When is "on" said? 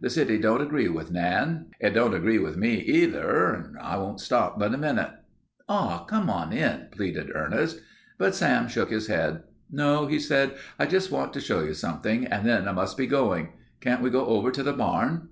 6.28-6.52